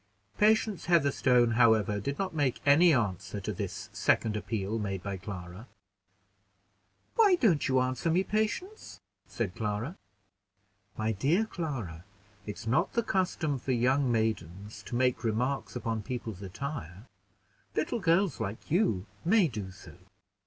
Patience 0.39 0.85
Heatherstone, 0.85 1.51
however, 1.51 1.99
did 1.99 2.17
not 2.17 2.33
make 2.33 2.59
any 2.65 2.91
answer 2.91 3.39
to 3.39 3.53
this 3.53 3.87
second 3.93 4.35
appeal 4.35 4.79
made 4.79 5.03
by 5.03 5.15
Clara. 5.15 5.67
"Why 7.13 7.35
don't 7.35 7.67
you 7.67 7.79
answer 7.79 8.09
me, 8.09 8.23
Patience?", 8.23 8.99
said 9.27 9.53
Clara. 9.53 9.95
"My 10.97 11.11
dear 11.11 11.45
Clara, 11.45 12.03
it's 12.47 12.65
not 12.65 12.93
the 12.93 13.03
custom 13.03 13.59
for 13.59 13.73
young 13.73 14.11
maidens 14.11 14.81
to 14.87 14.95
make 14.95 15.23
remarks 15.23 15.75
upon 15.75 16.01
people's 16.01 16.41
attire. 16.41 17.05
Little 17.75 17.99
girls 17.99 18.39
like 18.39 18.71
you 18.71 19.05
may 19.23 19.47
do 19.47 19.69
so." 19.69 19.93